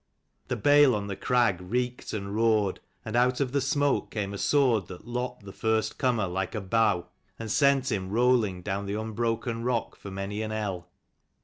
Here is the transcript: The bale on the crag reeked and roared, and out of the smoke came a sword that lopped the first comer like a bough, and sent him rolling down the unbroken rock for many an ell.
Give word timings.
The 0.47 0.55
bale 0.55 0.95
on 0.95 1.05
the 1.05 1.15
crag 1.15 1.61
reeked 1.61 2.11
and 2.11 2.35
roared, 2.35 2.79
and 3.05 3.15
out 3.15 3.39
of 3.39 3.51
the 3.51 3.61
smoke 3.61 4.09
came 4.09 4.33
a 4.33 4.37
sword 4.39 4.87
that 4.87 5.05
lopped 5.05 5.45
the 5.45 5.53
first 5.53 5.99
comer 5.99 6.25
like 6.25 6.55
a 6.55 6.59
bough, 6.61 7.05
and 7.37 7.51
sent 7.51 7.91
him 7.91 8.09
rolling 8.09 8.63
down 8.63 8.87
the 8.87 8.99
unbroken 8.99 9.63
rock 9.63 9.95
for 9.95 10.09
many 10.09 10.41
an 10.41 10.51
ell. 10.51 10.89